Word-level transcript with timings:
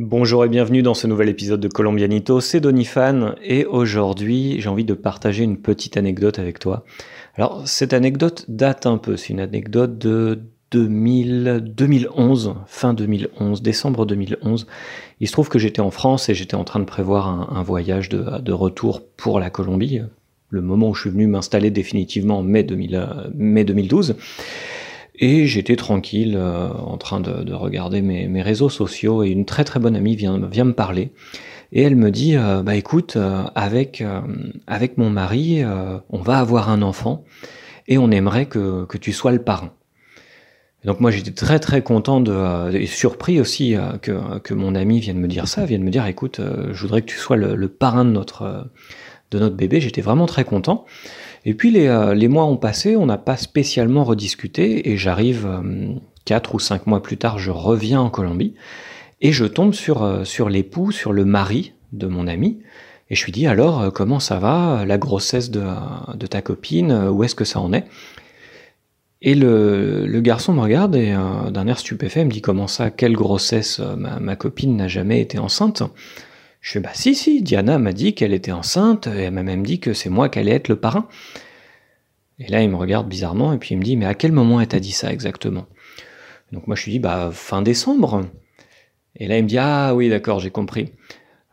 Bonjour 0.00 0.44
et 0.44 0.48
bienvenue 0.48 0.82
dans 0.82 0.94
ce 0.94 1.08
nouvel 1.08 1.28
épisode 1.28 1.58
de 1.58 1.66
Colombianito, 1.66 2.40
c'est 2.40 2.60
Donifan 2.60 3.34
et 3.42 3.64
aujourd'hui 3.64 4.60
j'ai 4.60 4.68
envie 4.68 4.84
de 4.84 4.94
partager 4.94 5.42
une 5.42 5.56
petite 5.56 5.96
anecdote 5.96 6.38
avec 6.38 6.60
toi. 6.60 6.84
Alors 7.34 7.66
cette 7.66 7.92
anecdote 7.92 8.44
date 8.46 8.86
un 8.86 8.96
peu, 8.96 9.16
c'est 9.16 9.30
une 9.30 9.40
anecdote 9.40 9.98
de 9.98 10.38
2000, 10.70 11.64
2011, 11.74 12.54
fin 12.68 12.94
2011, 12.94 13.60
décembre 13.60 14.06
2011. 14.06 14.68
Il 15.18 15.26
se 15.26 15.32
trouve 15.32 15.48
que 15.48 15.58
j'étais 15.58 15.80
en 15.80 15.90
France 15.90 16.28
et 16.28 16.34
j'étais 16.34 16.54
en 16.54 16.62
train 16.62 16.78
de 16.78 16.84
prévoir 16.84 17.52
un, 17.52 17.62
voyage 17.64 18.08
de, 18.08 18.52
retour 18.52 19.02
pour 19.16 19.40
la 19.40 19.50
Colombie, 19.50 20.02
le 20.50 20.62
moment 20.62 20.90
où 20.90 20.94
je 20.94 21.00
suis 21.00 21.10
venu 21.10 21.26
m'installer 21.26 21.72
définitivement 21.72 22.38
en 22.38 22.42
mai, 22.44 22.62
2000, 22.62 23.32
mai 23.34 23.64
2012. 23.64 24.14
Et 25.18 25.46
j'étais 25.46 25.76
tranquille 25.76 26.36
euh, 26.36 26.68
en 26.68 26.96
train 26.96 27.20
de, 27.20 27.52
regarder 27.52 28.02
mes, 28.02 28.42
réseaux 28.42 28.68
sociaux 28.68 29.24
et 29.24 29.28
une 29.28 29.44
très 29.44 29.64
très 29.64 29.80
bonne 29.80 29.96
amie 29.96 30.16
vient, 30.16 30.38
me 30.38 30.72
parler. 30.72 31.12
Et 31.72 31.82
elle 31.82 31.96
me 31.96 32.10
dit, 32.10 32.36
euh, 32.36 32.62
bah 32.62 32.76
écoute, 32.76 33.16
euh, 33.16 33.42
avec, 33.54 34.02
avec 34.66 34.96
mon 34.96 35.10
mari, 35.10 35.62
on 36.10 36.18
va 36.18 36.38
avoir 36.38 36.70
un 36.70 36.82
enfant 36.82 37.24
et 37.88 37.98
on 37.98 38.10
aimerait 38.10 38.46
que, 38.46 38.84
que 38.84 38.98
tu 38.98 39.12
sois 39.12 39.32
le 39.32 39.42
parrain. 39.42 39.72
donc 40.84 41.00
moi 41.00 41.10
j'étais 41.10 41.30
très 41.32 41.58
très 41.58 41.82
content 41.82 42.20
de, 42.20 42.74
et 42.74 42.86
surpris 42.86 43.40
aussi 43.40 43.74
que, 44.02 44.38
que 44.38 44.54
mon 44.54 44.74
ami 44.74 45.00
vienne 45.00 45.18
me 45.18 45.26
dire 45.26 45.48
ça, 45.48 45.64
vienne 45.64 45.82
me 45.82 45.90
dire, 45.90 46.06
écoute, 46.06 46.40
je 46.40 46.80
voudrais 46.80 47.00
que 47.02 47.06
tu 47.06 47.16
sois 47.16 47.36
le, 47.36 47.56
le 47.56 47.68
parrain 47.68 48.04
de 48.04 48.10
notre, 48.10 48.70
de 49.30 49.38
notre 49.38 49.56
bébé. 49.56 49.80
J'étais 49.80 50.00
vraiment 50.00 50.26
très 50.26 50.44
content. 50.44 50.84
Et 51.44 51.54
puis 51.54 51.86
euh, 51.86 52.14
les, 52.14 52.28
mois 52.28 52.44
ont 52.44 52.56
passé, 52.56 52.96
on 52.96 53.06
n'a 53.06 53.18
pas 53.18 53.36
spécialement 53.36 54.04
rediscuté, 54.04 54.90
et 54.90 54.96
j'arrive 54.96 55.46
euh, 55.46 55.94
quatre 56.24 56.54
ou 56.54 56.58
cinq 56.58 56.86
mois 56.86 57.02
plus 57.02 57.16
tard, 57.16 57.38
je 57.38 57.50
reviens 57.50 58.00
en 58.00 58.10
Colombie, 58.10 58.54
et 59.20 59.32
je 59.32 59.44
tombe 59.44 59.74
sur, 59.74 60.02
euh, 60.02 60.24
sur 60.24 60.48
l'époux, 60.48 60.92
sur 60.92 61.12
le 61.12 61.24
mari 61.24 61.72
de 61.92 62.06
mon 62.06 62.26
ami, 62.26 62.58
et 63.10 63.14
je 63.14 63.24
lui 63.24 63.32
dis 63.32 63.46
alors 63.46 63.90
comment 63.94 64.20
ça 64.20 64.38
va, 64.38 64.84
la 64.86 64.98
grossesse 64.98 65.50
de, 65.50 66.26
ta 66.26 66.42
copine, 66.42 66.92
où 66.92 67.24
est-ce 67.24 67.34
que 67.34 67.46
ça 67.46 67.60
en 67.60 67.72
est? 67.72 67.86
Et 69.22 69.34
le, 69.34 70.20
garçon 70.20 70.52
me 70.52 70.60
regarde 70.60 70.94
et 70.94 71.16
d'un 71.50 71.66
air 71.66 71.78
stupéfait 71.78 72.22
me 72.26 72.30
dit 72.30 72.42
comment 72.42 72.66
ça, 72.66 72.90
quelle 72.90 73.14
grossesse, 73.14 73.80
ma 73.96 74.36
copine 74.36 74.76
n'a 74.76 74.88
jamais 74.88 75.22
été 75.22 75.38
enceinte? 75.38 75.82
Je 76.60 76.72
fais 76.72 76.80
bah 76.80 76.90
si 76.92 77.14
si, 77.14 77.42
Diana 77.42 77.78
m'a 77.78 77.92
dit 77.92 78.14
qu'elle 78.14 78.32
était 78.32 78.52
enceinte 78.52 79.06
et 79.06 79.22
elle 79.22 79.32
m'a 79.32 79.42
même 79.42 79.64
dit 79.64 79.80
que 79.80 79.92
c'est 79.92 80.10
moi 80.10 80.28
qui 80.28 80.38
allais 80.38 80.52
être 80.52 80.68
le 80.68 80.76
parrain. 80.76 81.08
Et 82.38 82.48
là 82.48 82.62
il 82.62 82.70
me 82.70 82.76
regarde 82.76 83.08
bizarrement 83.08 83.52
et 83.52 83.58
puis 83.58 83.74
il 83.74 83.78
me 83.78 83.82
dit 83.82 83.96
mais 83.96 84.06
à 84.06 84.14
quel 84.14 84.32
moment 84.32 84.60
elle 84.60 84.68
t'a 84.68 84.80
dit 84.80 84.92
ça 84.92 85.12
exactement? 85.12 85.66
Donc 86.52 86.66
moi 86.66 86.76
je 86.76 86.84
lui 86.84 86.92
dis 86.92 86.98
bah 86.98 87.30
fin 87.32 87.62
décembre. 87.62 88.22
Et 89.16 89.26
là 89.26 89.38
il 89.38 89.44
me 89.44 89.48
dit 89.48 89.58
ah 89.58 89.94
oui 89.94 90.08
d'accord 90.08 90.40
j'ai 90.40 90.50
compris. 90.50 90.92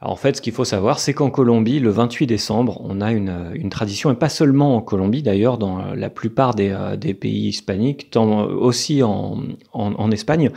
Alors 0.01 0.13
en 0.13 0.17
fait 0.17 0.37
ce 0.37 0.41
qu'il 0.41 0.53
faut 0.53 0.65
savoir 0.65 0.99
c'est 0.99 1.13
qu'en 1.13 1.29
Colombie 1.29 1.79
le 1.79 1.89
28 1.89 2.27
décembre 2.27 2.81
on 2.83 2.99
a 2.99 3.11
une, 3.11 3.69
tradition 3.69 4.11
et 4.11 4.15
pas 4.15 4.29
seulement 4.29 4.75
en 4.75 4.81
Colombie 4.81 5.23
d'ailleurs 5.23 5.57
dans 5.57 5.93
la 5.93 6.09
plupart 6.09 6.55
des, 6.55 6.69
euh, 6.69 6.97
pays 6.97 7.47
hispaniques, 7.47 8.09
tant 8.09 8.45
aussi 8.45 9.03
en, 9.03 9.39
en 9.71 10.11
Espagne, 10.11 10.51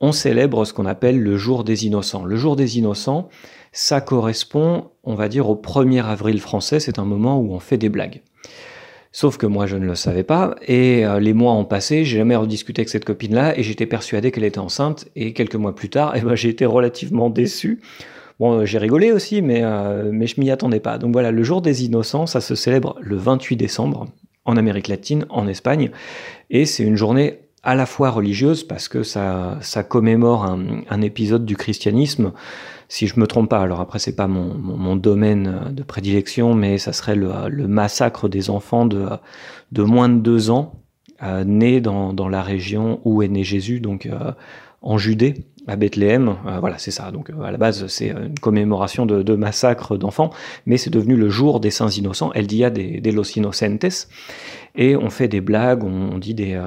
on 0.00 0.12
célèbre 0.12 0.64
ce 0.64 0.72
qu'on 0.72 0.86
appelle 0.86 1.20
le 1.20 1.36
jour 1.36 1.64
des 1.64 1.86
innocents. 1.86 2.24
Le 2.24 2.36
jour 2.36 2.56
des 2.56 2.78
innocents, 2.78 3.28
ça 3.72 4.00
correspond, 4.00 4.90
on 5.04 5.14
va 5.14 5.28
dire, 5.28 5.48
au 5.48 5.56
1er 5.56 6.02
avril 6.04 6.40
français, 6.40 6.80
c'est 6.80 6.98
un 6.98 7.04
moment 7.04 7.38
où 7.38 7.52
on 7.52 7.60
fait 7.60 7.78
des 7.78 7.88
blagues. 7.88 8.22
Sauf 9.12 9.38
que 9.38 9.46
moi, 9.46 9.66
je 9.66 9.76
ne 9.76 9.86
le 9.86 9.94
savais 9.94 10.24
pas, 10.24 10.56
et 10.66 11.06
euh, 11.06 11.20
les 11.20 11.32
mois 11.32 11.52
ont 11.52 11.64
passé, 11.64 12.04
j'ai 12.04 12.18
jamais 12.18 12.36
rediscuté 12.36 12.80
avec 12.80 12.90
cette 12.90 13.06
copine-là, 13.06 13.58
et 13.58 13.62
j'étais 13.62 13.86
persuadé 13.86 14.30
qu'elle 14.30 14.44
était 14.44 14.58
enceinte, 14.58 15.08
et 15.16 15.32
quelques 15.32 15.54
mois 15.54 15.74
plus 15.74 15.88
tard, 15.88 16.12
eh 16.16 16.20
ben, 16.20 16.34
j'ai 16.34 16.50
été 16.50 16.66
relativement 16.66 17.30
déçu. 17.30 17.80
Bon, 18.38 18.60
euh, 18.60 18.64
j'ai 18.66 18.76
rigolé 18.76 19.12
aussi, 19.12 19.40
mais, 19.40 19.60
euh, 19.62 20.10
mais 20.12 20.26
je 20.26 20.38
m'y 20.38 20.50
attendais 20.50 20.80
pas. 20.80 20.98
Donc 20.98 21.12
voilà, 21.12 21.30
le 21.30 21.42
jour 21.42 21.62
des 21.62 21.86
innocents, 21.86 22.26
ça 22.26 22.42
se 22.42 22.54
célèbre 22.54 22.96
le 23.00 23.16
28 23.16 23.56
décembre, 23.56 24.06
en 24.44 24.56
Amérique 24.58 24.88
latine, 24.88 25.24
en 25.30 25.48
Espagne, 25.48 25.90
et 26.50 26.66
c'est 26.66 26.82
une 26.82 26.96
journée 26.96 27.40
à 27.66 27.74
la 27.74 27.84
fois 27.84 28.10
religieuse, 28.10 28.62
parce 28.62 28.86
que 28.86 29.02
ça, 29.02 29.58
ça 29.60 29.82
commémore 29.82 30.44
un, 30.44 31.02
épisode 31.02 31.44
du 31.44 31.56
christianisme, 31.56 32.32
si 32.88 33.08
je 33.08 33.18
me 33.18 33.26
trompe 33.26 33.50
pas, 33.50 33.60
alors 33.60 33.80
après 33.80 33.98
c'est 33.98 34.14
pas 34.14 34.28
mon, 34.28 34.54
mon, 34.54 34.94
domaine 34.94 35.72
de 35.72 35.82
prédilection, 35.82 36.54
mais 36.54 36.78
ça 36.78 36.92
serait 36.92 37.16
le, 37.16 37.48
le 37.48 37.66
massacre 37.66 38.28
des 38.28 38.50
enfants 38.50 38.86
de, 38.86 39.08
de 39.72 39.82
moins 39.82 40.08
de 40.08 40.20
deux 40.20 40.48
ans 40.50 40.74
euh, 41.24 41.42
nés 41.42 41.80
dans, 41.80 42.12
dans, 42.12 42.28
la 42.28 42.40
région 42.40 43.00
où 43.04 43.20
est 43.22 43.28
né 43.28 43.42
Jésus, 43.42 43.80
donc 43.80 44.06
euh, 44.06 44.30
en 44.82 44.98
Judée, 44.98 45.34
à 45.66 45.76
Bethléem. 45.76 46.36
Euh, 46.46 46.60
voilà, 46.60 46.78
c'est 46.78 46.90
ça. 46.90 47.10
Donc 47.10 47.30
à 47.30 47.50
la 47.50 47.58
base 47.58 47.86
c'est 47.88 48.10
une 48.10 48.38
commémoration 48.38 49.06
de, 49.06 49.22
de 49.22 49.34
massacre 49.34 49.96
d'enfants, 49.96 50.30
mais 50.64 50.76
c'est 50.76 50.90
devenu 50.90 51.16
le 51.16 51.28
jour 51.28 51.60
des 51.60 51.70
saints 51.70 51.90
innocents, 51.90 52.32
El 52.32 52.46
Dia 52.46 52.70
de, 52.70 53.00
de 53.00 53.10
los 53.10 53.24
Inocentes, 53.36 54.08
et 54.74 54.96
on 54.96 55.10
fait 55.10 55.28
des 55.28 55.40
blagues, 55.40 55.84
on, 55.84 56.18
dit 56.18 56.34
des, 56.34 56.60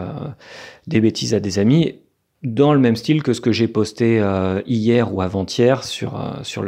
des 0.88 1.00
bêtises 1.00 1.34
à 1.34 1.40
des 1.40 1.60
amis 1.60 1.96
dans 2.44 2.74
le 2.74 2.80
même 2.80 2.96
style 2.96 3.22
que 3.22 3.34
ce 3.34 3.42
que 3.42 3.52
j'ai 3.52 3.68
posté 3.68 4.20
euh, 4.20 4.62
hier 4.66 5.14
ou 5.14 5.22
avant-hier 5.22 5.84
sur 5.84 6.16
euh, 6.16 6.44
sur 6.44 6.64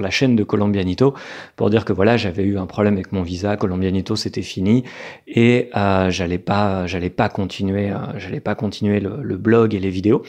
la 0.00 0.10
chaîne 0.10 0.36
de 0.36 0.44
Colombianito 0.44 1.14
pour 1.56 1.70
dire 1.70 1.84
que 1.84 1.92
voilà 1.92 2.16
j'avais 2.16 2.44
eu 2.44 2.56
un 2.56 2.66
problème 2.66 2.94
avec 2.94 3.10
mon 3.10 3.22
visa 3.22 3.56
Colombianito 3.56 4.14
c'était 4.14 4.42
fini 4.42 4.84
et 5.26 5.70
euh, 5.76 6.10
j'allais 6.10 6.38
pas 6.38 6.86
j'allais 6.86 7.10
pas 7.10 7.28
continuer 7.28 7.92
j'allais 8.16 8.40
pas 8.40 8.54
continuer 8.54 9.00
le, 9.00 9.22
le, 9.22 9.36
blog 9.36 9.74
et 9.74 9.80
les 9.80 9.90
vidéos. 9.90 10.22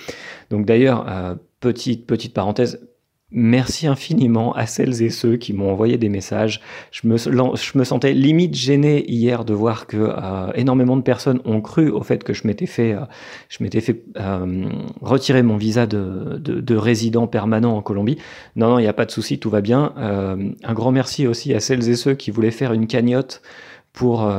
Donc 0.49 0.65
d'ailleurs 0.65 1.05
petite 1.59 2.07
petite 2.07 2.33
parenthèse 2.33 2.86
Merci 3.29 3.87
infiniment 3.87 4.53
à 4.53 4.65
celles 4.67 5.01
et 5.03 5.09
ceux 5.09 5.35
qui 5.35 5.51
m'ont 5.51 5.69
envoyé 5.69 5.97
des 5.97 6.07
messages. 6.07 6.61
Je 6.91 7.05
me, 7.09 7.83
sentais 7.83 8.13
limite 8.13 8.55
gêné 8.55 9.03
hier 9.11 9.43
de 9.43 9.53
voir 9.53 9.85
que 9.85 9.97
euh, 9.97 10.53
énormément 10.55 10.95
de 10.95 11.01
personnes 11.01 11.41
ont 11.43 11.59
cru 11.59 11.89
au 11.89 12.03
fait 12.03 12.23
que 12.23 12.33
je 12.33 12.47
m'étais 12.47 12.67
fait, 12.67 12.93
euh, 12.93 13.01
je 13.49 13.61
m'étais 13.61 13.81
fait 13.81 14.01
euh, 14.15 14.69
retirer 15.01 15.43
mon 15.43 15.57
visa 15.57 15.85
de, 15.87 16.37
de, 16.37 16.75
résident 16.77 17.27
permanent 17.27 17.75
en 17.75 17.81
Colombie. 17.81 18.17
Non, 18.55 18.69
non, 18.69 18.79
il 18.79 18.83
n'y 18.83 18.87
a 18.87 18.93
pas 18.93 19.05
de 19.05 19.11
souci, 19.11 19.39
tout 19.39 19.49
va 19.49 19.59
bien. 19.59 19.93
un 19.97 20.73
grand 20.73 20.93
merci 20.93 21.27
aussi 21.27 21.53
à 21.53 21.59
celles 21.59 21.89
et 21.89 21.97
ceux 21.97 22.13
qui 22.13 22.31
voulaient 22.31 22.49
faire 22.49 22.71
une 22.71 22.87
cagnotte 22.87 23.41
pour 23.91 24.31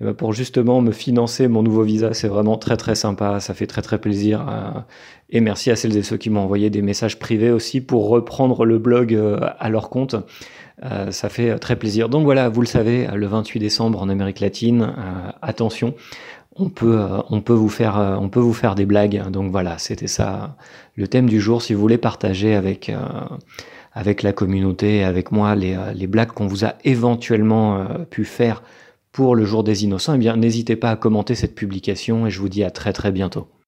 eh 0.00 0.04
ben, 0.04 0.14
pour 0.14 0.32
justement 0.32 0.80
me 0.80 0.92
financer 0.92 1.48
mon 1.48 1.62
nouveau 1.62 1.82
visa. 1.82 2.14
C'est 2.14 2.28
vraiment 2.28 2.56
très 2.56 2.76
très 2.76 2.94
sympa, 2.94 3.40
ça 3.40 3.54
fait 3.54 3.66
très 3.66 3.82
très 3.82 3.98
plaisir. 3.98 4.46
Euh, 4.48 4.80
et 5.30 5.40
merci 5.40 5.70
à 5.70 5.76
celles 5.76 5.96
et 5.96 6.02
ceux 6.02 6.16
qui 6.16 6.30
m'ont 6.30 6.40
envoyé 6.40 6.70
des 6.70 6.82
messages 6.82 7.18
privés 7.18 7.50
aussi 7.50 7.80
pour 7.80 8.08
reprendre 8.08 8.64
le 8.64 8.78
blog 8.78 9.14
euh, 9.14 9.40
à 9.58 9.68
leur 9.68 9.90
compte. 9.90 10.14
Euh, 10.84 11.10
ça 11.10 11.28
fait 11.28 11.58
très 11.58 11.74
plaisir. 11.74 12.08
Donc 12.08 12.24
voilà, 12.24 12.48
vous 12.48 12.60
le 12.60 12.66
savez, 12.66 13.08
le 13.12 13.26
28 13.26 13.58
décembre 13.58 14.00
en 14.00 14.08
Amérique 14.08 14.38
latine, 14.38 14.94
attention, 15.42 15.94
on 16.54 16.68
peut, 16.68 17.00
on 17.30 17.40
peut 17.40 17.52
vous 17.52 17.68
faire, 17.68 18.18
on 18.20 18.28
peut 18.28 18.38
vous 18.38 18.52
faire 18.52 18.76
des 18.76 18.86
blagues. 18.86 19.28
Donc 19.30 19.50
voilà, 19.50 19.78
c'était 19.78 20.06
ça 20.06 20.56
le 20.94 21.08
thème 21.08 21.28
du 21.28 21.40
jour. 21.40 21.62
Si 21.62 21.74
vous 21.74 21.80
voulez 21.80 21.98
partager 21.98 22.54
avec 22.54 22.92
avec 23.94 24.22
la 24.22 24.32
communauté, 24.32 25.02
avec 25.02 25.32
moi, 25.32 25.56
les, 25.56 25.76
les 25.94 26.06
blagues 26.06 26.30
qu'on 26.30 26.46
vous 26.46 26.64
a 26.64 26.74
éventuellement 26.84 27.84
pu 28.10 28.24
faire 28.24 28.62
pour 29.12 29.34
le 29.34 29.44
jour 29.44 29.64
des 29.64 29.84
innocents, 29.84 30.14
eh 30.14 30.18
bien 30.18 30.36
n'hésitez 30.36 30.76
pas 30.76 30.90
à 30.90 30.96
commenter 30.96 31.34
cette 31.34 31.54
publication 31.54 32.26
et 32.26 32.30
je 32.30 32.40
vous 32.40 32.48
dis 32.48 32.64
à 32.64 32.70
très 32.70 32.92
très 32.92 33.12
bientôt. 33.12 33.48